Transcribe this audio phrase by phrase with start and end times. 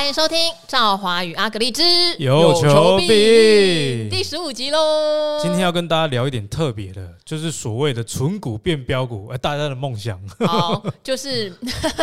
[0.00, 1.82] 欢迎收听《赵华与阿格力之
[2.16, 5.38] 有求必应》第十五集喽。
[5.42, 10.18] 今天要跟大家聊一点特别的，就是所谓的存股变标股，哎，大家的梦想。
[10.48, 11.54] 好，就是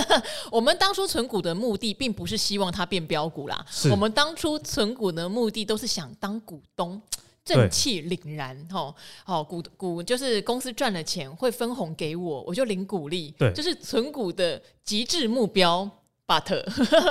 [0.51, 3.65] 我们当初存股的目的，并不是希望它变标股啦。
[3.67, 7.01] 是我们当初存股的目的，都是想当股东，
[7.43, 8.55] 正气凛然。
[8.71, 8.93] 吼，
[9.23, 13.33] 好，股股就是公司赚了钱会分红给我，我就领股利。
[13.39, 15.89] 对，就是存股的极致目标。
[16.27, 16.61] But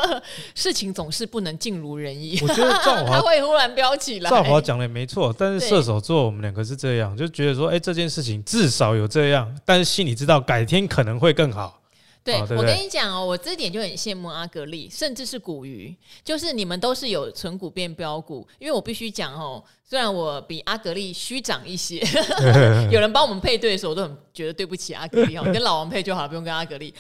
[0.55, 2.39] 事情总是不能尽如人意。
[2.43, 4.29] 我觉得赵华 会忽然飙起来。
[4.29, 11.81] 赵华讲的也没错，但是射手座我们两个是这样，就觉得说，哎，这件事情至少有这样，但是心里知道改天可能会更好。
[12.27, 15.95] 对，我跟你讲哦，我这点就很羡慕阿格力，甚至是股鱼，
[16.25, 22.03] 就是你们都是有存股变标股，因为我必须讲哦，虽然我比阿格力虚长一些，
[22.91, 26.93] 有人帮我们配对的时候，我都很觉得对不起阿格力哦， 跟老王配就好了，不用跟阿格力。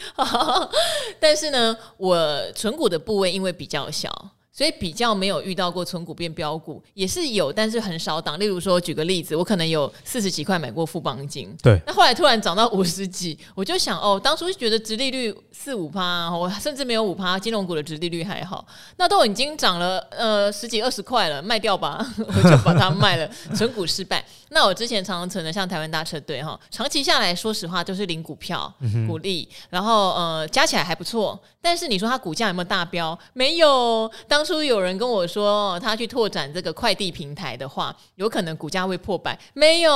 [1.18, 4.30] 但是呢，我存股的部位因为比较小。
[4.56, 8.40] 所以比较没有遇到过存股变标股，也是有，但是很少档。
[8.40, 11.78] 例如说，举个例子，我可能有四十几块买过富邦金，对。
[11.86, 18.66] 那后来突然涨到五十几，我就想，哦，当初觉得殖利率四五趴，我甚至没有五趴，金融股的殖利率还好。
[18.96, 23.30] 那都已经涨了呃十几二十块了，卖掉吧， 我就把它卖了。
[23.54, 24.24] 存股失败。
[24.48, 28.72] 那我之前常常存的，像台湾大车队哈，长期下来说实话就是领股票、
[29.06, 31.38] 股利，然后呃加起来还不错。
[31.60, 33.18] 但是你说它股价有没有大飙？
[33.34, 34.10] 没有。
[34.28, 39.90] 当初有人跟我说，他去拓展这个快递平台的话，有可能股价会破百，没有，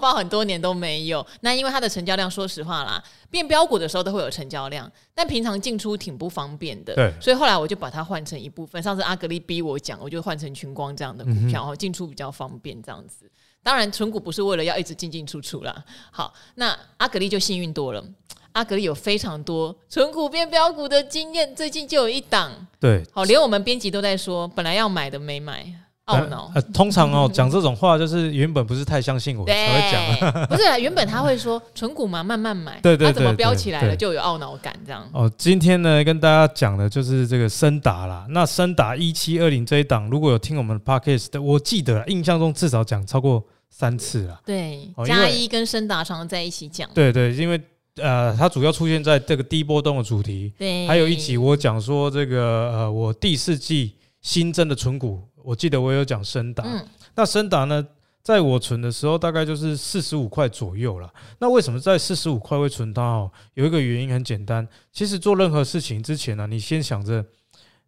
[0.00, 1.24] 报很多年都没有。
[1.42, 6.94] 那因为它的成交量，说实话啦，变标股的时候都会有成交量，但平常进出挺不方便的。
[6.94, 8.82] 对，所以后来我就把它换成一部分。
[8.82, 13.30] 上次阿格力逼我讲，我就换成群光这样的股票，哈，进出比较方便这样子。
[13.62, 15.84] 当然，存股不是为了要一直进进出出啦。
[16.10, 18.04] 好，那阿格力就幸运多了。
[18.52, 25.64] 阿格力有非常多纯股变标股的经验，最近就有一档，对，好，连我们编辑都在说，本来要买的没买，
[26.06, 26.50] 懊恼。
[26.54, 35.08] 呃，通常哦，讲这种话就是原本不是太相信我才会讲， 不是啊，原本他会说纯股嘛，慢慢买，对对，他怎么飙起来了就有懊恼感这样。
[35.12, 44.40] 哦，今天呢跟大家讲的就是这个升达啦，那升达一七二零这一档，如果有听我们的 Podcast 的，我记得印象中至少讲超过三次了。
[44.44, 46.90] 对，加一跟升达常常在一起讲。
[46.92, 47.58] 对对，因为。
[47.96, 57.86] 呃，它主要出现在这个低波动的主题，对，还有一集我讲说这个呃，我第四季新增的存股，我记得我有讲升达，嗯，那升达呢，
[58.22, 61.12] 在我存的时候大概就是四十五块左右了。
[61.38, 63.02] 那为什么在四十五块会存它？
[63.02, 67.22] 哦，有一个原因很简单，其实做任何事情之前呢，你先想着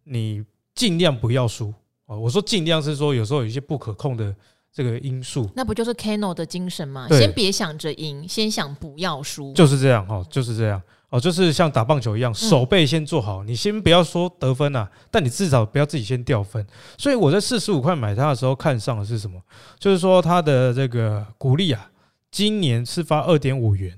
[0.03, 0.43] 你
[0.75, 1.73] 尽量不要输
[2.05, 2.19] 哦。
[2.19, 4.35] 我说尽量是说有时候有一些不可控的。
[4.75, 7.07] 这个因素，那不就是 Kano 的精神吗？
[7.09, 13.41] 先别想着赢，先想不要输，就是这样哦，就是这样哦，就是像打棒球一样，手背先做好。
[13.45, 16.67] 你先不要说得分啊，但你至少不要自己先掉分。
[16.97, 19.41] 所以我在四十五块买它的时候，看上的是什么？
[19.79, 21.89] 就是说它的这个股利啊，
[22.29, 23.97] 今年是发二点五元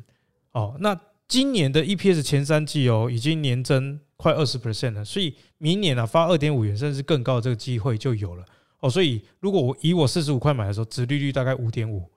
[0.52, 0.76] 哦。
[0.80, 0.96] 那
[1.28, 8.46] 今年的 EPS 前三季哦，已经年增快二十 percent 了，所以明年啊发二点五元甚至更高的这个机会就有了。
[8.80, 12.08] 哦，所以如果我以我四十五块买的时候，殖利率大概五点五，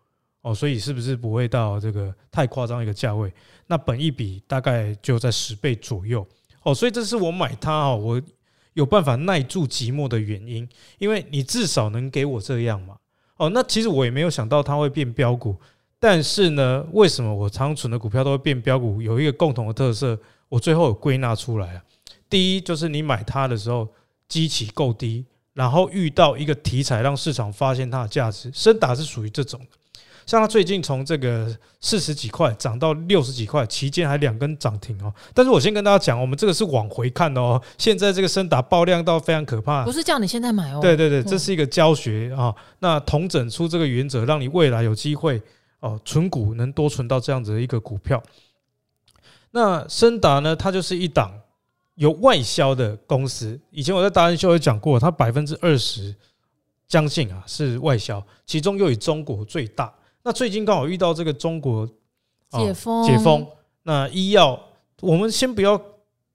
[0.43, 3.33] 哦，所以是不是不会到这个太夸张一个价位？
[3.67, 6.27] 那本一比大概就在十倍左右，
[6.63, 8.23] 哦，所以这是我买它哦，我
[8.75, 12.97] 有办法耐住寂寞的原因，因为你至少能给我这样嘛，
[13.37, 15.57] 哦，那其实我也没有想到它会变标股，
[15.99, 19.01] 但是呢，为什么我常存的股票都会变标股？
[19.01, 21.83] 有一个共同的特色，我最后有归纳出来啊，
[22.29, 23.89] 第一就是你买它的时候
[24.29, 25.25] 基期够低。
[25.61, 29.77] 然后遇到一个题材，让市场发现它的价值，深达是属于这种的。
[30.25, 35.13] 像它最近从这个四十几块涨到六十几块，期间还两根涨停哦。
[35.35, 37.61] 但是我先跟大家讲，我们这个是往回看的哦。
[37.77, 40.79] 现在这个深达爆量到非常可怕，不是叫你现在买哦。
[40.81, 42.55] 对对对，这是一个教学啊。
[42.79, 45.43] 那同整出这个原则，让你未来有机会
[45.81, 48.23] 哦，存股能多存到这样子的一个股票。
[49.51, 51.31] 那深达呢，它就是一档。
[52.01, 56.15] 有外销的公司，以前我在达人秀有讲过，它百分之二十
[56.89, 59.93] 将近啊是外销，其中又以中国最大。
[60.23, 61.87] 那最近刚好遇到这个中国
[62.53, 63.47] 解封，解封，
[63.83, 64.59] 那医药，
[65.03, 65.79] 我们先不要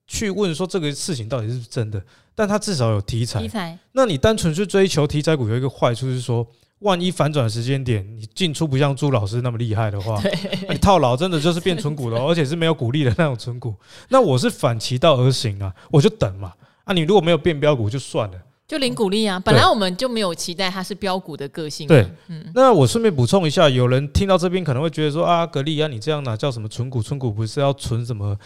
[0.06, 2.00] 去问说这个事情到底是不是真的，
[2.36, 3.40] 但它至少有题材。
[3.40, 6.46] 题材，那你单纯去追求题材股，有一个坏处是说。
[6.80, 10.20] 万一反转时间点，你进出不像朱老师那么厉害的话，
[10.68, 13.74] 你套牢真的就是变存股了， 而且是没有股利的那种存股。
[14.10, 16.52] 那我是反其道而行啊，我就等嘛。
[16.84, 18.38] 啊，你如果没有变标股就算了，
[18.68, 19.40] 就零股利啊。
[19.40, 21.88] 本来我们就没有期待它是标股的个性。
[21.88, 22.44] 对，嗯。
[22.54, 27.02] 那我顺便补充一下，有人听到这边可能会觉得说啊，格力啊，你这样哪叫什么存股？
[27.02, 28.36] 存股不是要存什么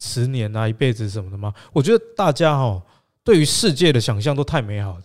[0.00, 1.52] 十年啊、一辈子什么的吗？
[1.72, 2.80] 我觉得大家哈。
[3.24, 5.02] 对于世界的想象都太美好了。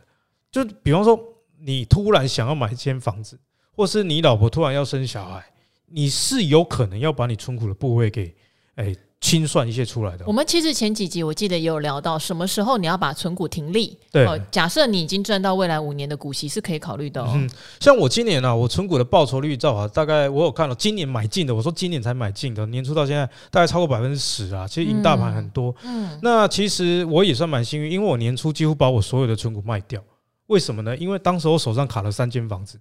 [0.50, 1.20] 就比方说，
[1.66, 3.40] 你突然想要买一间房子，
[3.76, 5.44] 或是你老婆突然要生小孩，
[5.88, 8.36] 你是有可能要把你存股的部位给，
[8.76, 8.96] 哎。
[9.24, 10.26] 清算一些出来的。
[10.28, 13.98] 我们其实前几集我记得也有聊到，什么时候你要把存股停利？
[14.12, 17.26] 对，假设你已经赚到未来五年的股息是可以考虑的。
[17.34, 17.50] 嗯，
[17.80, 25.74] 像我今年啊，我存股的报酬率照啊，大概我有看了，今年买进的，我说今年才买进的，年初到现在大概超过百分之十啊，其实赢大盘很多。
[25.86, 30.04] 嗯，那其实我也算蛮幸运，因为我年初几乎把我所有的存股卖掉。
[30.48, 30.96] 为什么呢？
[30.98, 32.80] 因为当时我手上卡了三间房子。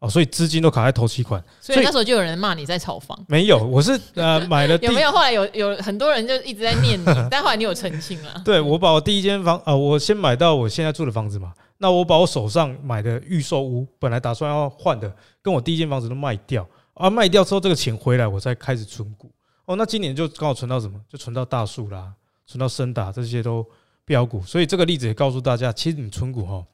[0.00, 3.22] 哦，所以资金都卡在头期款，所以那时候就有人骂你在炒房。
[3.28, 4.74] 没有，我是呃 买了。
[4.78, 8.40] 有没有后来有有很多人就一直在念你， 但后来你有澄清了。
[8.42, 19.30] 对，我把我第一间房呃，我先买到我现在住的房子嘛，那我把我手上买的预售屋，本来打算要换的，跟我第一间房子都卖掉啊，卖掉之后这个钱回来，我再开始存股。
[19.66, 20.98] 哦，那今年就刚好存到什么？
[21.10, 22.10] 就存到大树啦，
[22.46, 23.62] 存到升达这些都
[24.10, 24.42] 飙股。
[24.42, 26.64] 所以这个例子也告诉大家，其实你存股哈。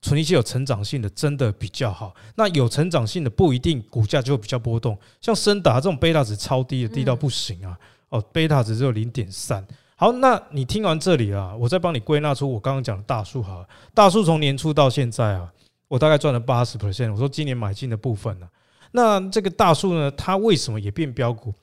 [0.00, 2.14] 存一些有成长性的，真的比较好。
[2.36, 4.96] 那有成长性的不一定股价就会比较波动。
[5.18, 7.76] 像深达这种贝塔值超低的，低到不行啊！
[8.10, 9.66] 哦，贝塔值只有零点三。
[9.96, 13.66] 好，那你听完这里啊，我再帮你归纳出我刚刚讲的大数哈。
[13.94, 15.50] 大数从年初到现在啊，
[15.88, 17.10] 我大概赚了八十 percent。
[17.10, 18.46] 我说今年买进的部分呢，
[18.92, 21.54] 那这个大数呢，它为什么也变标股？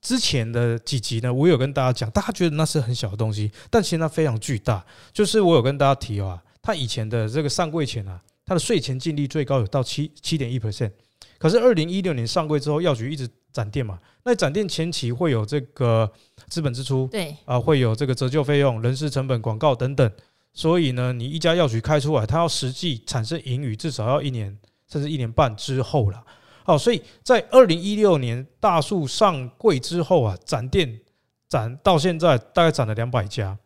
[0.00, 4.84] 之前的几集呢，我有跟大家讲，大家觉得那是很小的东西，但其实它非常巨大。
[5.12, 6.42] 就是我有跟大家提啊。
[6.60, 10.90] 他以前的这个上柜前啊，他的税前净利最高有到七七点一 percent，
[11.38, 16.12] 可是二零一六年上柜之后，药局一直展店嘛，那展店前期会有这个
[16.48, 20.12] 资本支出，对啊，会有这个折旧费用、人事成本、广告等等，
[20.52, 24.54] 所以呢，你一家药局开出来，它要实际产生盈余，至少要一年
[24.92, 26.22] 甚至一年半之后了。
[26.68, 31.00] 好，所以在二零一六年大树上柜之后啊，展店
[31.48, 33.56] 展到现在大概展了两百家，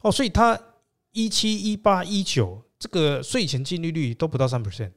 [0.00, 0.58] 哦，所以它。
[1.12, 4.90] 一七一八一九，这个税前净利率都不到三 percent，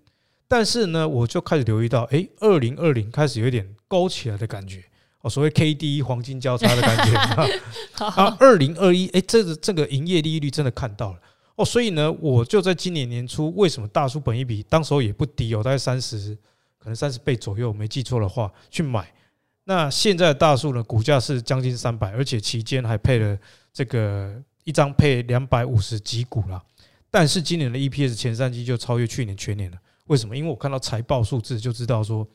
[0.49, 4.83] 但是呢，我就开始留意到，哎，二零二零开始有一点勾起来的感觉，
[5.21, 7.17] 哦，所谓 K D 黄金交叉的感觉
[8.03, 8.35] 啊。
[8.37, 11.19] 二零二一，哎，这个这个营业利率真的看到了，
[11.55, 16.37] 哦，所以呢，我就在今年年初，为什么大树本一比当时候也不低哦，大概三十，
[16.79, 19.13] 可能三十倍左右，没记错的话去买。
[19.65, 23.37] 那现在的大树呢，股价是将近三百，而且期间还配了
[23.71, 24.41] 这个。
[24.65, 26.61] 一张配两百五十几股啦，
[27.09, 29.77] 但是今年的 EPS 前三季就超越去年全年了。
[30.07, 30.37] 为什么？
[30.37, 32.27] 因为我看到财报数字就知道说，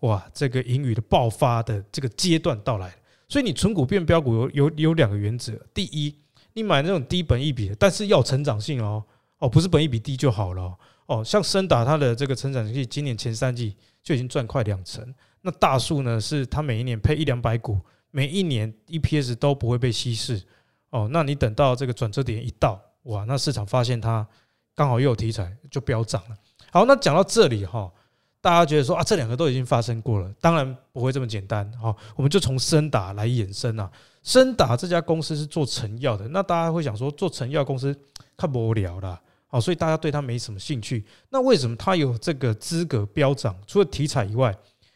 [0.00, 2.94] 哇，这个盈余的爆发的这个阶段到来。
[3.28, 6.14] 所以你存股变标股有有有两个原则：第一，
[6.54, 9.04] 你买那种低本一比的，但是要成长性哦
[9.40, 10.74] 哦，不是本一比低就好了。
[11.06, 15.14] 哦像森达它的这个成长性，今年前三季就已经赚快两成。
[15.42, 17.78] 那大树呢，是它每一年配一两百股，
[18.10, 20.42] 每一年 EPS 都不会被稀释。
[20.90, 24.26] 哦，那你等到这个转折点一到，哇，那市场发现它
[24.74, 26.36] 刚好又有题材，就飙涨了。
[26.70, 27.92] 好，那讲到这里哈，
[28.40, 31.70] 大家觉得说啊，这两个都已经发生过了，当然不会这么简单。
[31.74, 33.90] 好，我们就从森达来衍生啊。
[34.22, 37.94] 森达这家公司是做成药的，那大家会想说，做成药公司
[38.36, 39.20] 看不无聊了，
[39.54, 41.04] 哦，所以大家对它没什么兴趣。
[41.30, 43.56] 那为什么它有这个资格飙涨？
[43.68, 44.52] 除了题材以外，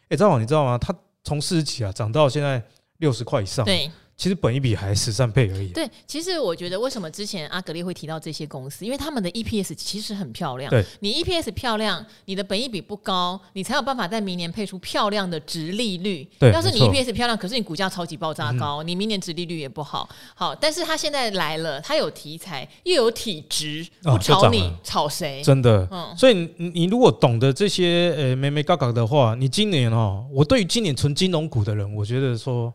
[0.09, 0.77] 哎，张总你知道吗？
[0.77, 2.61] 它从四十几啊涨到现在
[2.97, 3.65] 六十块以上。
[3.65, 3.89] 对。
[4.19, 5.69] 其实本一比还十三倍而已。
[5.69, 10.69] 对，其实我觉得为什么之前阿格力会提到这些公司，因为他们的 EPS 其实很漂亮。
[10.69, 16.29] 对，你 EPS 漂亮，你的本一比不高，你才有办法在明年配出漂亮的殖利率。
[16.37, 20.09] 对，要是你 EPS 漂亮，可是你股价超级爆炸高，你明年殖利率也不好。
[20.35, 25.41] 好，但是他现在来了，他有题材，又有体质，不炒你炒谁？
[25.45, 25.87] 真的。
[25.93, 32.75] 嗯，所以你你如果懂得这些呃眉眉嘎嘎的话，你今年哦，我对于今年存金融股的人，我觉得说。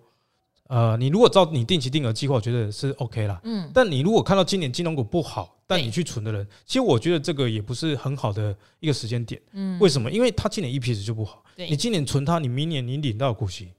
[0.74, 3.40] 呃，你如果照你定期定额计划，我觉得是 OK 啦。
[3.44, 9.40] 嗯，但你如果看到今年金融股不好，但你去存的人，其实我觉得这个也不是很好的一个时间点。
[9.52, 10.10] 嗯，为什么？
[10.10, 11.44] 因为他今年 EPS 就不好。
[11.56, 13.70] 你今年存它，你明年你领到股息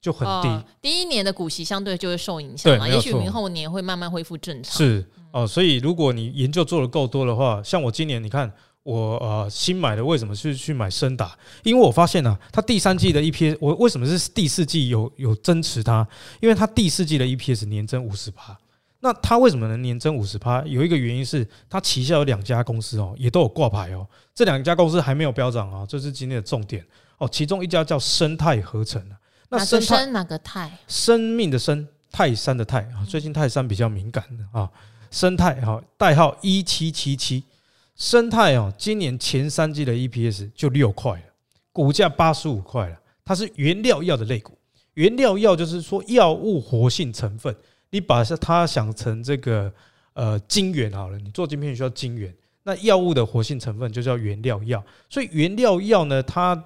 [0.00, 0.64] 就很低。
[0.80, 4.76] 第一年的股息相对就会受影响嘛，也许明后年会慢慢恢复正常。
[4.76, 8.52] 是哦，所以如果你研究做的够多的话，像我今年你看。
[8.84, 11.36] 我呃新买的为什么是去买深达？
[11.62, 16.06] 因为我发现呢、啊，它第三季的 EPS，我为什么是第四季有有增持它？
[16.40, 18.56] 因为它第四季的 EPS 年增五十趴。
[19.00, 20.62] 那它为什么能年增五十趴？
[20.66, 24.06] 有一个原因是它旗下有两家公司哦，也都有挂牌哦。
[24.34, 26.84] 这两家公司还没有飙涨啊，这是今天的重点
[27.16, 27.26] 哦。
[27.30, 29.02] 其中一家叫生态合成，
[29.48, 30.70] 那生态哪个泰？
[30.88, 33.00] 生命的生，泰山的泰啊。
[33.08, 34.70] 最近泰山比较敏感的啊。
[35.10, 37.42] 生态哈，代号一七七七。
[37.96, 41.24] 生态哦，今年前三季的 EPS 就六块了，
[41.72, 43.00] 股价八十五块了。
[43.24, 44.58] 它是原料药的类股，
[44.94, 47.54] 原料药就是说药物活性成分，
[47.90, 49.72] 你把它想成这个
[50.12, 52.34] 呃晶圆好了，你做晶片需要晶圆，
[52.64, 54.84] 那药物的活性成分就叫原料药。
[55.08, 56.62] 所以原料药呢，它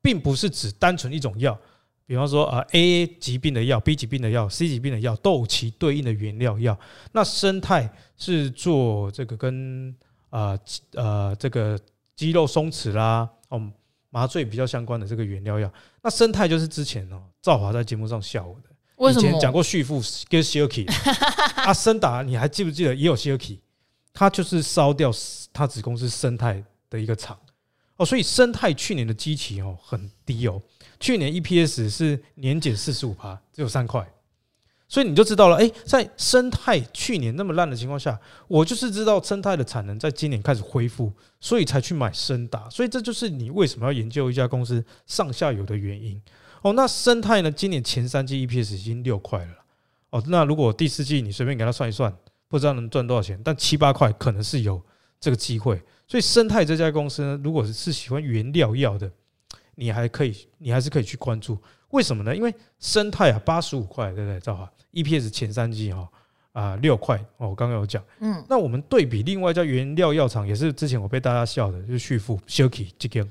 [0.00, 1.56] 并不是指单纯一种药，
[2.04, 6.76] 比方说啊 A 疾病的药、B 疾病的药、C 疾病的药都有其对应的原料药。
[7.12, 9.94] 那生态是做这个跟
[10.32, 10.58] 啊
[10.94, 11.78] 呃这个
[12.16, 13.70] 肌肉松弛啦，哦
[14.10, 15.72] 麻醉比较相关的这个原料药。
[16.02, 19.10] 那生态就是之前哦赵华在节目上笑我的。
[19.10, 20.86] 以前讲过旭富跟西尔奇，
[21.64, 23.60] 啊，森达你还记不记得也有西尔奇？
[24.12, 25.10] 他就是烧掉
[25.52, 27.36] 他子公司生态的一个厂
[27.96, 30.62] 哦，所以生态去年的基期哦很低哦，
[31.00, 34.06] 去年 EPS 是年减四十五趴，只有三块，
[34.92, 46.20] 所以你就知道了，哎，在生态去年那么烂的情况下，我就是知道生态的产能在今年开始恢复，所以才去买森达，所以这就是你为什么要研究一家公司上下游的原因。
[46.60, 47.50] 哦，那生态呢？
[47.50, 49.52] 今年前三季 EPS 已经六块了。
[50.10, 52.14] 哦，那如果第四季你随便给他算一算，
[52.46, 54.78] 不知道能赚多少钱，但七八块可能是有
[55.18, 55.82] 这个机会。
[56.06, 59.10] 所以生态这家公司呢，如果是喜欢原料药的，
[59.76, 61.56] 你还可以，你还是可以去关注。
[61.92, 62.34] 为什么呢？
[62.34, 64.40] 因为生态啊，八十五块，对不对？
[64.40, 66.08] 赵华，EPS 前三季哈
[66.52, 67.16] 啊六块。
[67.36, 73.26] 哦，我刚刚有讲，嗯，那我们对比另外一家原料药厂，也是之前我被大家笑的，就是旭富 Shilky 这个。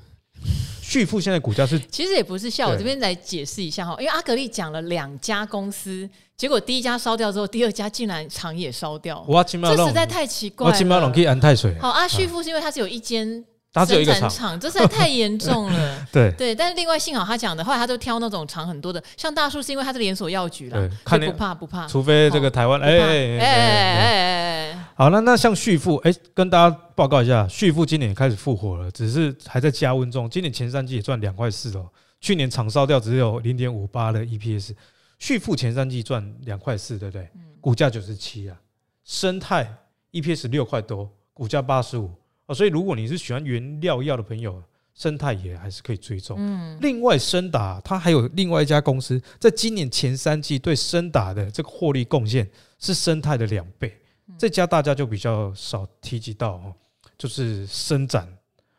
[0.80, 11.06] 旭富现在股价是，其实也不是笑，我这边来解释一下哈，因为阿格力讲了两家公司，结果第一家烧掉之后，第二家竟然厂也烧掉，这实在太奇怪了。
[11.06, 11.76] 我可以安泰水。
[11.78, 13.44] 好，阿旭富是因为它是有一间。
[13.86, 16.06] 生产厂，这实在太严重了。
[16.12, 21.86] 对对，但是另外幸好他讲的，后来他都挑那种厂很多的，像大树是因为它是连锁药局啦，看不怕不怕。
[21.88, 30.28] 除非这个台湾，哎哎哎哎，好，那那像旭富，哎，跟大家报告一下，旭富今年也开始复活了，只是还在加温中。
[30.28, 31.88] 今年前三季也赚两块四哦，
[32.20, 34.74] 去年厂烧掉只有零点五八的 EPS，
[35.18, 37.26] 旭富前三季赚两块四，对不对？
[37.58, 38.56] 股价九十七啊，
[39.04, 39.66] 生态
[40.12, 42.10] EPS 六块多，股价八十五。
[42.48, 44.62] 所以，如果你是喜欢原料药的朋友，
[44.94, 46.36] 生态也还是可以追踪。
[46.38, 52.46] 嗯，另外，森达它还有另外一家公司，在今年前三季对森达的这个获利贡献
[52.78, 53.96] 是生态的两倍。
[54.36, 56.74] 这家大家就比较少提及到哦，
[57.16, 58.28] 就是伸展。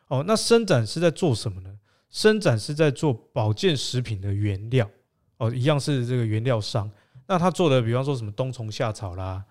[0.08, 1.70] 哦，那伸展是在做什么呢？
[2.12, 4.88] 伸展是在做保健食品的原料。
[5.38, 6.90] 哦，一样是这个原料商。
[7.26, 9.44] 那他做的，比方说什么冬虫夏草啦。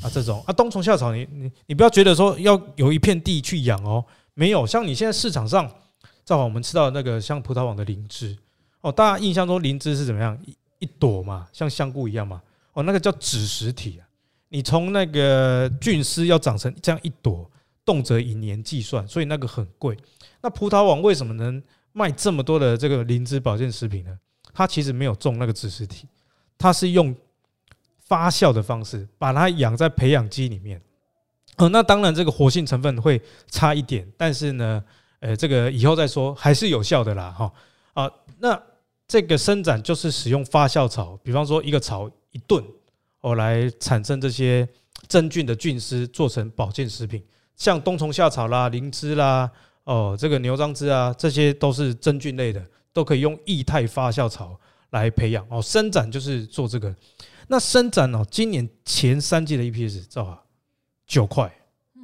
[0.00, 5.70] 啊，这种啊，冬虫夏草你，你你不要觉得说要有一片地去养哦，没有，像你现在市场上，
[6.24, 8.36] 正好我们吃到那个像葡萄网的灵芝
[8.80, 14.02] 哦，大家印象中灵芝是怎么样一一朵嘛，像香菇一样嘛，哦，那个叫子实体啊，
[14.48, 17.48] 你从那个菌丝要长成这样一朵，
[17.84, 19.96] 动辄以年计算，所以那个很贵。
[20.40, 24.18] 那葡萄网为什么能卖这么多的这个灵芝保健食品呢？
[24.52, 26.08] 它其实没有种那个子实体，
[26.58, 27.14] 它是用。
[28.12, 30.78] 发酵的方式，把它养在培养基里面。
[31.56, 33.18] 哦，那当然这个活性成分会
[33.50, 34.84] 差一点，但是呢，
[35.20, 37.50] 呃，这个以后再说，还是有效的啦，哈
[37.94, 38.10] 啊。
[38.38, 38.62] 那
[39.08, 42.62] 这个生长就是使用发酵草，比方说一个草一吨，
[43.22, 44.68] 哦，来产生这些
[45.08, 47.24] 真菌的菌丝，做成保健食品，
[47.56, 49.50] 像冬虫夏草啦、灵芝啦，
[49.84, 55.46] 哦，这个牛樟芝啊，这些都是真菌类的，都可以用液态发酵草来培养。
[55.48, 56.94] 哦，生长就是做这个。
[57.52, 60.42] 那伸展哦，今年前三季的 EPS 知道吧？
[61.06, 61.54] 九块，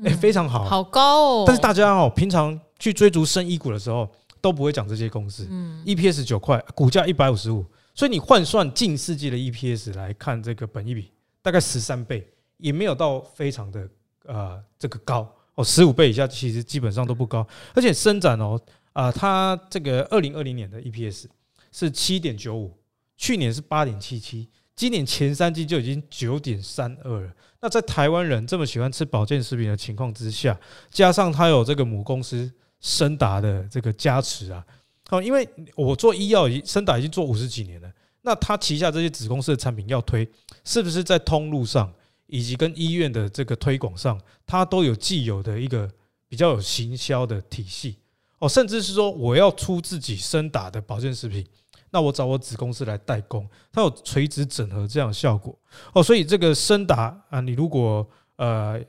[0.05, 1.45] 哎，非常好，好高哦。
[1.47, 4.07] 但是大家哦，平常去追逐升一股的时候，
[4.43, 5.49] 都不会讲这些公司。
[5.51, 7.65] 嗯，EPS 九块，股价一百五十五，
[7.95, 13.89] 所以你换算近四季的 EPS 来看，这个本益比大概十三倍，也没有到非常的
[14.27, 17.47] 呃这个高哦，十五倍以下其实基本上都不高。
[17.75, 18.61] 而且伸展哦，
[18.93, 21.25] 啊，它这个二零二零年的 EPS
[21.73, 22.77] 是七点九五，
[23.17, 24.47] 去年是八点七七。
[24.79, 27.33] 今年前三季就已经九点三二了。
[27.61, 30.57] 那在台湾人这么喜欢吃保健食品的情况之下，
[30.89, 34.65] 加上它有这个母公司森达的这个加持啊，
[35.09, 37.93] 好，因为我做医药已森达已经做五十几年了，
[38.23, 40.25] 那他旗下这些子公司的产品要推，
[40.65, 41.93] 是不是在通路上
[42.29, 44.17] 以及跟医院的这个推广上，
[44.47, 45.91] 它都有既有的一个
[46.29, 47.97] 比较有行销的体系
[48.39, 51.45] 哦，甚至是说我要出自己森达的保健食品。
[51.91, 55.59] 那我找我子公司来代工，它有垂直整合这样的效果。
[55.93, 58.81] 哦，所以这个森达啊，你如果呃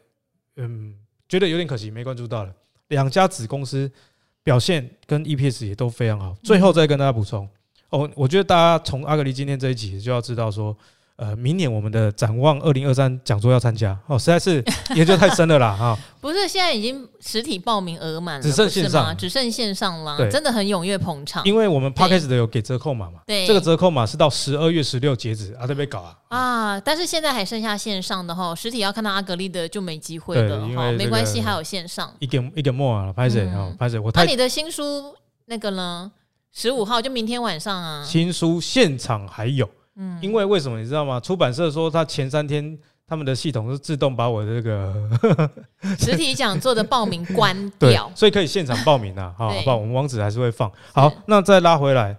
[0.55, 0.95] 嗯
[1.27, 2.53] 觉得有点可惜，没关注到了，
[2.89, 3.91] 两家子公司
[4.43, 6.35] 表现跟 EPS 也都非常好。
[6.43, 7.47] 最后再跟大家补充。
[7.89, 10.75] 哦，我觉得大家从阿格力今天这一集就要知道说，
[11.19, 14.63] 呃，明年我们的展望二零二三讲座要参加哦，实在是
[14.95, 15.97] 研究太深了啦哈！
[16.21, 21.43] 不是，现在已经实体报名额满了，只剩线上，只剩线上了，对，真的很踊跃捧场。
[21.43, 26.79] 因为我们 Podcast 的有给折扣码嘛，对，这个折扣码是到十二月十六截止啊，特别搞啊啊！
[26.79, 32.09] 但是现在还剩下线上的哈，实体要看到阿格力的就没机会了哈，没关系，还有线上。
[32.19, 34.09] 一点一点莫啊，拍谢啊，拍谢我。
[34.13, 35.13] 那你的新书
[35.47, 36.09] 那个呢？
[36.51, 39.69] 十五号就明天晚上啊，新书现场还有。
[39.95, 41.19] 嗯，因为为什么你知道吗？
[41.19, 42.77] 出版社说他前三天
[43.07, 45.49] 他们的系统是自动把我的这个
[45.97, 49.33] 实体讲座的报名关掉，所以可以现场报名啊。
[49.37, 50.71] 好，好吧，我们网址还是会放。
[50.93, 52.15] 好，那再拉回来，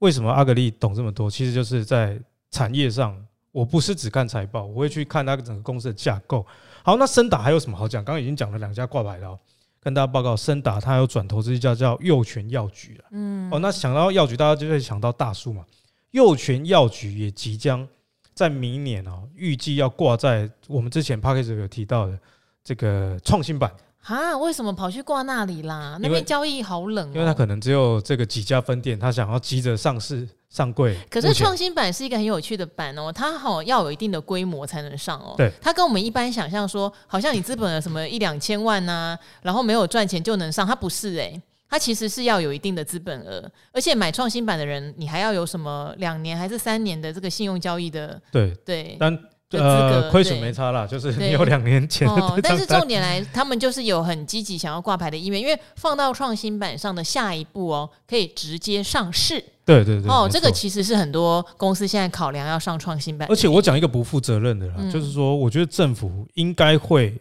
[0.00, 1.30] 为什么阿格力懂这么多？
[1.30, 2.20] 其实就是在
[2.50, 3.16] 产业上，
[3.52, 6.44] 我不是只看财报，我会去看那个整个公司的架构。
[6.82, 8.04] 好，那升达还有什么好讲？
[8.04, 9.38] 刚刚已经讲了两家挂牌了，
[9.80, 13.04] 跟大家报告，升达它有转投资一家叫佑全药局了。
[13.12, 15.64] 嗯，哦，那想到药局，大家就会想到大树嘛。
[16.12, 17.86] 佑全药局也即将
[18.34, 22.18] 在明年哦，预计要挂在我们之前 Podcast 有提到的
[22.62, 23.70] 这个创新版
[24.02, 24.36] 啊？
[24.38, 25.98] 为什么跑去挂那里啦？
[26.00, 30.96] 那边交易好冷，因为它可能只有这个几家分店，他想要急着上市上柜。
[31.10, 35.34] 可是创新版是一个很有趣的板哦，它好要有一定的规模才能上哦。
[35.36, 41.42] 对，它跟我们一般想象说，好像你资本有什么一两千万呐，然后没有赚钱就能上，它不是诶。
[41.68, 43.42] 它其实是要有一定的资本额，
[43.72, 48.20] 而且买创新版的人，你还要有什么两年还是三年的这个信用交易的？
[48.30, 49.18] 对对，但
[49.50, 52.08] 呃亏损没差啦，就是你有两年前。
[52.08, 59.42] 哦， 但是重点来，他们就是有很积极想要挂牌的意愿，因为放到创新版上的下一步哦，可以直接上市。
[59.64, 63.28] 对对对，哦，这个其实是很多公司现在考量要上创新版。
[63.28, 67.20] 而且我讲一个不负责任的啦，嗯、就是说，我觉得政府应该会。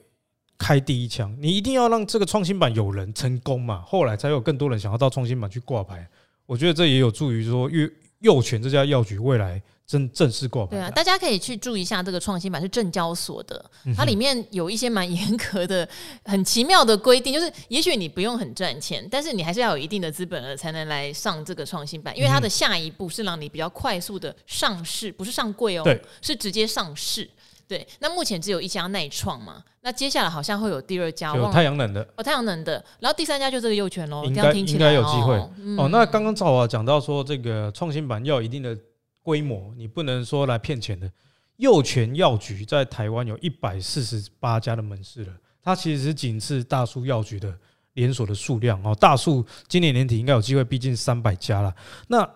[0.58, 6.08] 开第一枪，你一定要让这个创新板有人成功嘛，后来才有更多人想要到创新板去挂牌。
[6.46, 10.72] 我觉得这也有助于说，佑佑全这家药局未来正正式挂牌。
[10.72, 13.64] 对啊，大家可以去注意一下这个创新板是证交所的，
[13.96, 15.88] 它里面有一些蛮严格的、
[16.24, 25.84] 很奇妙的规定，就是也许你不用很赚钱，但是你还是要有一定的资本额才能来上这个创新板，因为它的下一步是让你比较快速的上市，不是上柜哦，
[26.22, 27.30] 是直接上市。
[27.68, 35.90] 对，那目前只有一家耐创嘛，那接下来好像会有第二家，有太阳能的哦，太阳能的，然后第三家就这个佑全喽，应该应该有机会哦，嗯、哦。
[35.92, 38.78] 那刚刚赵华讲到说，这个创新板要有一定的
[39.24, 41.12] 规模，你不能说来骗钱的。
[41.58, 47.52] 佑全药局在台湾有一百四十八家的门市了，它其实是仅次大树药局的
[47.94, 48.94] 连锁的数量哦。
[49.00, 51.74] 大树今年年底应该有机会逼近三百家了。
[52.10, 52.30] 那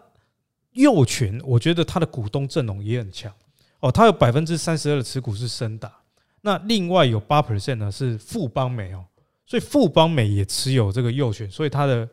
[0.72, 3.32] 佑全，我觉得它的股东阵容也很强。
[3.80, 5.92] 哦，它有百分之三十二的持股是升达，
[6.42, 9.06] 那另外有八 percent 呢是富邦美哦，
[9.46, 12.08] 所以富邦美也持有这个右选，所以它的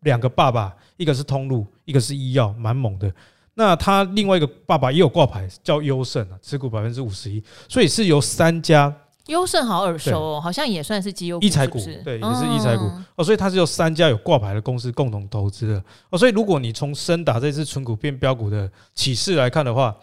[0.00, 3.10] 两个爸爸，一个是通路，一个是医药，蛮猛的。
[3.54, 8.94] 那他另外一个爸爸也有挂牌，叫优胜啊，持股百分之五十一，所以是由三家。
[9.28, 12.84] 优胜好耳熟哦，好像也算是绩优一财股，对，也是一财股
[13.16, 19.96] 哦，所以它是由三家有挂牌的公司共同投资的哦，所以如果你从升达这次存股变标股的启示来看的话。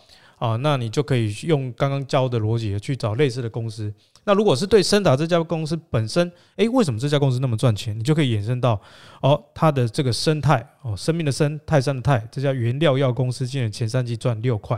[0.43, 3.93] 啊，那你就可以用刚刚教的逻辑去找类似的公司。
[4.25, 7.97] 那如果是对升达这家公司本身，诶，为什么这家公司那么赚钱？
[7.97, 8.77] 你就可以衍生到
[9.21, 14.77] 哦，它的这个生态哦，生命的生，泰山的泰，这家原料药公司今年前三季赚六块。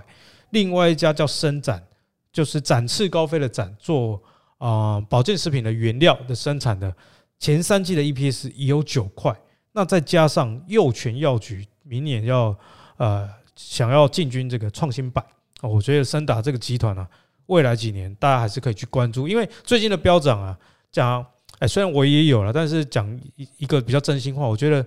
[0.52, 1.84] 另外一家叫升展，
[2.32, 4.22] 就是展翅高飞的展，做
[4.60, 6.96] 啊保健食品的原料的生产的，
[7.40, 9.36] 前三季的 EPS 也有九块。
[9.72, 12.56] 那再加上佑全药局明年要
[12.98, 15.26] 呃想要进军这个创新版
[15.62, 15.72] 板。
[15.72, 17.08] 我觉得升达这个集团啊，
[17.48, 20.58] 未来几年大家还是可以去关注，因为最近的飙涨啊，
[20.92, 21.26] 讲
[21.60, 24.86] 哎，虽然我也有了，但是讲一一个比较真心话，我觉得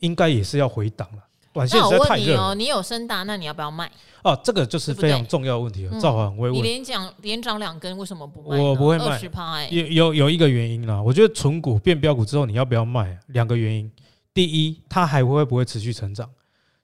[0.00, 1.22] 应该也是要回档了。
[1.52, 2.54] 短线实在太热哦。
[2.54, 3.90] 你有升达，那你要不要卖？
[4.22, 6.00] 哦，这个就是非常重要的问题了。
[6.00, 8.56] 赵华很会问，你连涨连涨两根，为什么不卖？
[8.56, 9.68] 我不会卖。
[9.70, 13.18] 有有有一个原因啦，我觉得存股变标股之后，你要不要卖？
[13.28, 13.90] 两个原因。
[14.32, 16.28] 第一，它还会不会持续成长？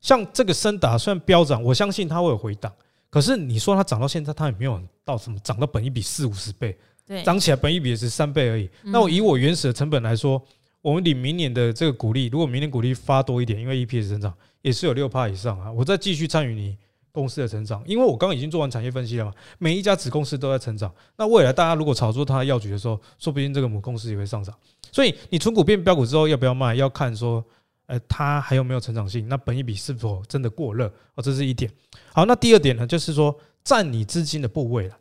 [0.01, 2.73] 像这个升达虽然飙涨，我相信它会有回档。
[3.16, 6.76] 可是你说它涨到现在，它也没有到什么涨到本一比四五十倍，
[7.07, 8.68] 对，涨起来本一比也是三倍而已。
[8.85, 10.38] 那我以我原始的成本来说，
[10.83, 16.76] 我们领明年的这个股利，如果明年股利发多一点，因为 EPS 增长也是有六趴以上啊，我再继续参与你
[17.11, 20.94] 公司的成长，因为我刚刚已经做完产业分析了嘛，每一家子公司都在成长。
[21.16, 24.55] 那未来大家如果炒作它的药局的时候，说不定这个母公司也会上涨。
[24.92, 27.42] 所以你存股变标股之后要不要卖，要看说。
[27.87, 29.29] 呃，它还有没有成长性？
[29.29, 30.87] 那本一比是否真的过热？
[31.14, 31.70] 哦，这是一点。
[32.12, 34.96] 好，那第二点呢，就是说占你资金的部位了。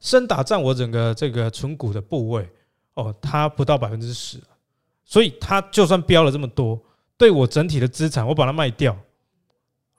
[0.00, 2.48] 升打占我整个这个存股的部位，
[2.94, 4.38] 哦，它不到百分之十，
[5.04, 6.80] 所以它就算标了这么多，
[7.16, 8.96] 对我整体的资产，我把它卖掉，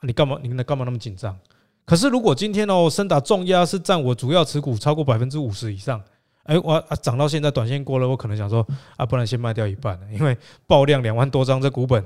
[0.02, 0.40] 你干嘛？
[0.42, 1.38] 你那干嘛那么紧张？
[1.84, 6.02] 可是如果今天哦，深打重压是占我主要持股超过百分之五十以上，
[6.44, 12.06] 哎，我啊涨到现在短线过了，我可能想说啊，不然先卖掉一半，因为爆量两万多张，这股本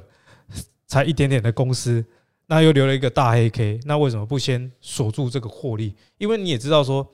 [0.91, 2.05] 才一点点的公司，
[2.47, 5.95] 那又留了一个大黑 K，那为什么不先锁住这个获利？
[6.17, 7.07] 因为你也知道说，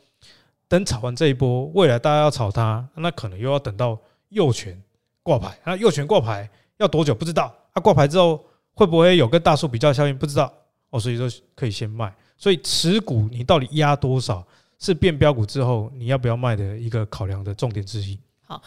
[0.67, 3.95] 等炒完这一波，未来大家要炒它，那可能又要等到
[4.29, 4.81] 祐全
[5.21, 10.51] 挂牌，那祐全挂牌要多久不知道，啊挂牌之后会不会有跟大树比较效应不知道
[10.89, 12.11] 哦，所以说可以先卖。
[12.35, 14.43] 所以持股你到底压多少，
[14.79, 18.17] 是变标股之后你要不要卖的一个考量的重点之一。
[18.41, 18.59] 好，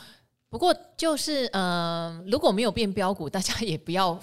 [0.48, 4.16] 不过就是呃，如果没有变标股，大家也不要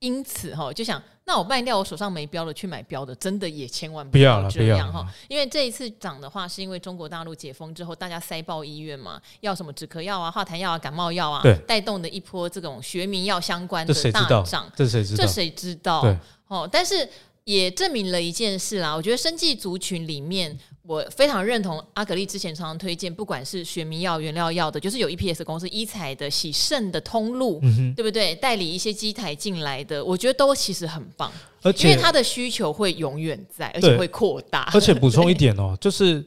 [0.00, 5.06] 因此哈就想，那我卖掉我手上没标的去买标的，真的也千万不要这样哈。
[5.28, 14.70] 因为这一次涨的话，是因为中国大陆解封之后，大家塞爆医院嘛，要什么止咳药啊、化痰药啊、感冒药啊，带动的一波这种学名药相关的大涨。
[14.76, 15.24] 这谁知道？
[15.24, 16.02] 这谁知道？
[16.02, 17.08] 对哦，但是。
[17.48, 28.34] 也证明了一件事啦，我觉得生技族群里面，我非常认同阿格力之前常常推荐，不管是学名药、原料药的，就是有 EPS 公司医材的、洗肾的通路，嗯、对不对？
[28.34, 31.32] 代理一些机台进来的，我觉得都其实很棒，
[31.62, 34.70] 而且因为它的需求会永远在，而且会扩大。
[34.74, 36.22] 而且补充一点哦， 就是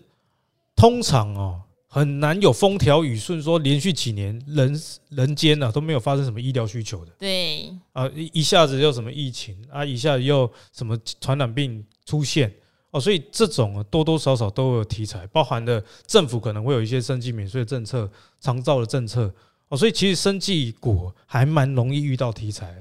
[0.75, 1.61] 通常哦。
[1.93, 7.11] 很难有风调雨顺，说连续几年人人间呢、啊、都没有发生什么医疗需求的。
[7.19, 12.49] 对啊，一一下子又什么疫情啊，一下子又什么传染病出现
[12.91, 19.29] 哦，所以这种多多少少都有题材，包含的政府可能会有一些生技免税政策、长照的政策
[19.67, 22.73] 哦，所以其实生计股还蛮容易遇到题材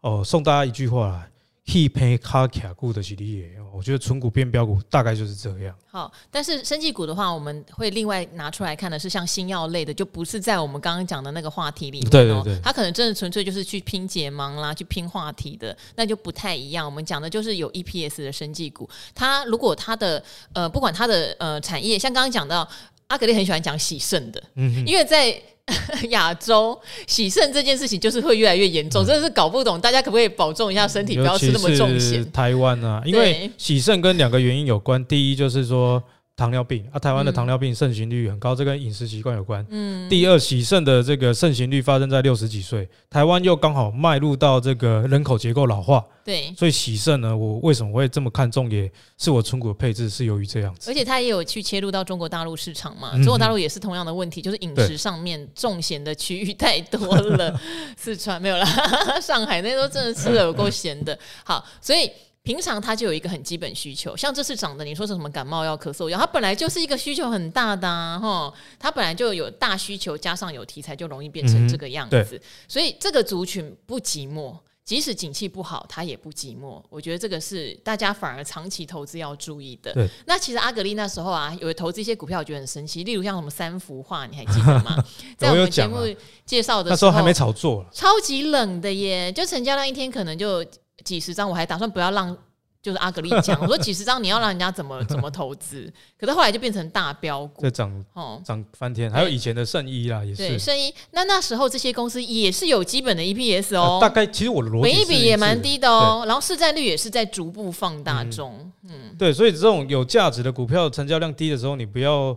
[0.00, 0.22] 哦。
[0.24, 1.33] 送大家一句话来。
[1.66, 5.74] He pay car 卡股的系列，我觉得纯股变标股大概就是这样。
[5.86, 12.10] 好，但是生技股的话，我们会另外拿出来看的是像新药类的，就不是在我们刚刚讲的那个话题里面。
[12.10, 16.84] 对对对，它可能真的纯粹就是去拼解盲啦，去拼话题的，那就不太一样。
[16.84, 20.22] 我们讲的就是有 EPS 的生技股，它如果它的
[20.52, 22.68] 呃，不管它的呃产业，像刚刚讲到
[23.06, 25.42] 阿格力很喜欢讲洗肾的，嗯哼，因为在。
[26.10, 29.80] 亚洲洗肾这件事情就是会越来越严重，真的是搞不懂。
[29.80, 32.30] 大家可不可以保重一下身体，不要吃那么重咸？
[32.32, 36.02] 台湾啊，因为洗肾跟两个原因有关，第一就是说。
[36.36, 39.64] 糖尿病啊，台湾的糖尿病盛行率很高，这跟饮食习惯有关。
[39.70, 46.04] 嗯，第二，洗肾的这个盛行率发生在六十几岁，台湾又刚好迈入到这个人口结构老化。
[46.24, 48.68] 对，所以洗肾呢，我为什么会这么看重？
[48.68, 50.90] 也是我存股的配置是由于这样子。
[50.90, 57.60] 而且他也有去切入到中国大陆市场嘛，中国大陆也是同样的问题，就是饮食上面重咸的区域太多了。
[57.96, 61.16] 四川没有啦，上海那时候真的吃的有够咸的。
[61.44, 62.10] 好，所以。
[62.44, 72.28] 平常他就有一个很基本需求，像这次涨的，你说是什么感冒药、咳嗽药，它本来就是一个需求很大的哈、啊，它本来就有大需求，加上有题材，就容易变成这个样子。
[72.32, 74.54] 嗯、所以这个族群不寂寞，
[74.84, 76.82] 即使景气不好，它也不寂寞。
[76.90, 80.06] 我觉得这个是大家反而长期投资要注意的。
[80.26, 85.02] 那其实阿格力那时候啊，有投资一些股票，我觉得很神奇，例如像什么三幅画，你还记得吗？
[85.38, 85.96] 在我们节目
[86.44, 90.62] 介绍的时候，那时候还没炒作，超级冷的耶，就成交量一天可能就。
[91.04, 92.36] 几十张，我还打算不要让，
[92.82, 95.92] 就是阿格力讲， 我说几十张你要让人家怎么怎么投资？
[96.18, 99.10] 可是后来就变成大标股，在涨哦，涨翻天。
[99.10, 100.92] 还有以前的圣医啦，也是对圣医。
[101.12, 108.70] 那那时候这些公司也是有基本的 EPS 哦，大概其实我的逻辑，每一笔也蛮低的哦，然后市占率也是在逐步放大中。
[108.82, 112.36] 嗯，对，所以这种有价值的股票成交量低的时候，你不要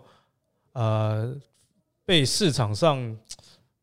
[0.73, 1.35] 呃
[2.05, 3.17] 被市场上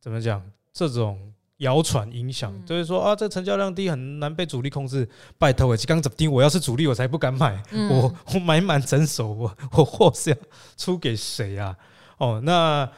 [0.00, 0.42] 怎么讲
[0.72, 1.18] 这种。
[1.64, 5.08] 谣传影响，就是说啊，这成交量低，很难被主力控制。
[5.38, 6.28] 拜托，我刚怎么低？
[6.28, 7.60] 我要是主力，我才不敢买。
[7.90, 10.36] 我 我买满整手，我我货是要
[10.76, 11.74] 出给谁啊？
[12.18, 12.88] 哦，那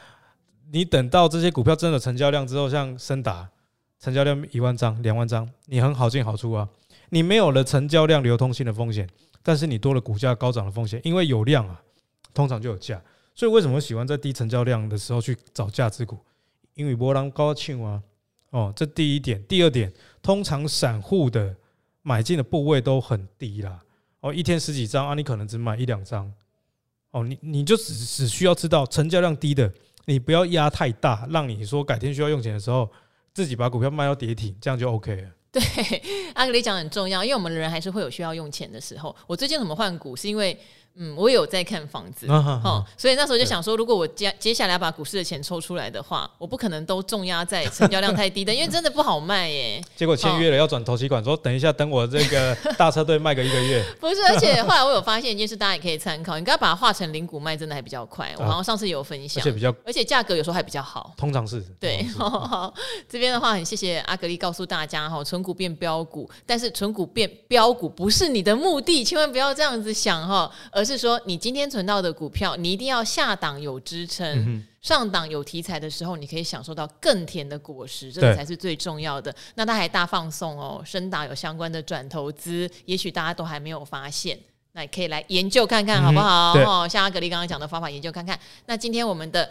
[0.71, 3.49] 你等到这些股票真的成交量之后，像森达
[3.99, 6.67] 成交量一万张、两万张，你很好进好出啊。
[7.09, 9.09] 你没有了成交量流通性的风险，
[9.41, 11.81] 但是你多了股价高涨的风险，因为有量啊，
[12.33, 13.01] 通常就有价。
[13.33, 16.17] 所以为什么喜欢在低成交量的时候去找价值股？
[16.75, 18.01] 因为波浪高庆啊。
[18.51, 21.55] 哦，这第一点，第二点，通常散户的
[22.01, 23.81] 买进的部位都很低啦。
[24.21, 26.31] 哦，一天十几张啊，你可能只买一两张。
[27.11, 29.71] 哦，你你就只只需要知道成交量低的，
[30.05, 32.89] 你不要压太大，让你说改天需要用钱的时候，
[33.33, 35.29] 自己把股票卖到跌停，这样就 OK 了。
[35.51, 35.61] 对，
[36.33, 39.15] 阿格里讲很重要，因为我们人还是会有需要用钱的时候。
[39.27, 40.57] 我最近怎么换股，是因为。
[40.99, 49.79] 嗯，我有在看房子，啊哈所以那时候就想说，如果我接接下来要把股市的钱抽出来的话，我不可能都重压在成交量太低的， 因为真的不好卖耶。
[49.95, 53.83] 结果签约了要转投期款，说等一下等我这个 大车队卖个一个月。
[53.99, 58.33] 不是，而且后来我有发现一件事，大家也可以参考，你刚刚把它化成零股卖，真的还比较快。
[58.39, 61.13] 我好像上次有分享，而且比较，而且价格有时候还比较好。
[61.15, 62.03] 通常是对，
[63.07, 71.67] 这边的话很谢谢阿格力告诉大家哈，存股变标股，但是存股变标股不是你的目的，千万不要这样子想哈，而是说你今天。
[71.67, 79.35] 存到的股票，你一定要下档有支撑，嗯、上档有题材的时候，你可以享受到更甜的果实，这个才是最重要的。
[79.55, 84.39] 那他还大放送哦，深达有相关的转投资，也许大家都还没有发现，
[84.71, 86.53] 那你可以来研究看看，好不好？
[86.53, 88.39] 哦，像阿格力刚刚讲的方法，研究看看。
[88.65, 89.49] 那今天我们的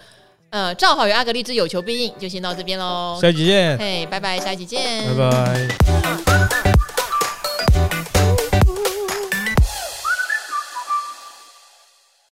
[0.48, 6.45] 呃，赵好与阿格力之有求必应，就先到这边喽，下一集见，嘿，拜拜，下一集见，拜拜。